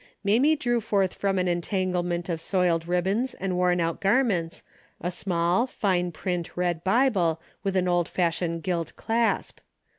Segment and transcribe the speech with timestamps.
[0.23, 4.63] Mamie drew forth from an entanglement of soiled ribbons and worn out garments
[4.99, 9.59] a small, fine print red Bible with an old fashioned gilt clasp.